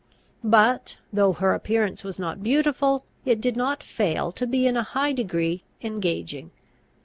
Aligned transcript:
But, 0.43 0.97
though 1.13 1.33
her 1.33 1.53
appearance 1.53 2.03
was 2.03 2.17
not 2.17 2.41
beautiful, 2.41 3.05
it 3.23 3.39
did 3.39 3.55
not 3.55 3.83
fail 3.83 4.31
to 4.31 4.47
be 4.47 4.65
in 4.65 4.75
a 4.75 4.81
high 4.81 5.13
degree 5.13 5.63
engaging. 5.83 6.49